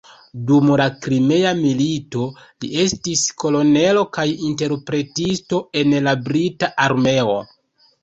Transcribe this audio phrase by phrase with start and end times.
[0.45, 2.23] Dum la Krimea milito
[2.65, 7.43] li estis kolonelo kaj interpretisto en la brita armeo.